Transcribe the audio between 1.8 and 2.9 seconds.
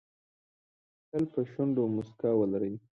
موسکا ولره.